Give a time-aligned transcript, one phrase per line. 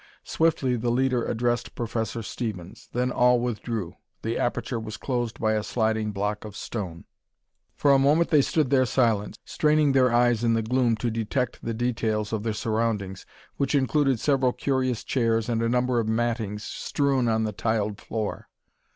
[0.23, 2.89] Swiftly the leader addressed Professor Stevens.
[2.91, 3.93] Then all withdrew.
[4.23, 7.05] The aperture was closed by a sliding block of stone.
[7.75, 11.63] For a moment they stood there silent, straining their eyes in the gloom to detect
[11.63, 13.27] the details of their surroundings,
[13.57, 18.49] which included several curious chairs and a number of mattings strewn on the tiled floor.